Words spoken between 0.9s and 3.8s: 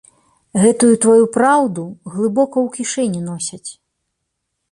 тваю праўду глыбока ў кішэні носяць.